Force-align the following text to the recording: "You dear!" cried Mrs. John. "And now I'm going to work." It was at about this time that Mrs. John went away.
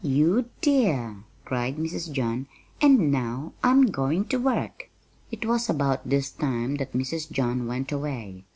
"You 0.03 0.45
dear!" 0.61 1.17
cried 1.45 1.77
Mrs. 1.77 2.11
John. 2.11 2.47
"And 2.81 3.11
now 3.11 3.53
I'm 3.63 3.85
going 3.91 4.25
to 4.29 4.37
work." 4.39 4.89
It 5.29 5.45
was 5.45 5.69
at 5.69 5.75
about 5.75 6.09
this 6.09 6.31
time 6.31 6.77
that 6.77 6.93
Mrs. 6.93 7.29
John 7.31 7.67
went 7.67 7.91
away. 7.91 8.43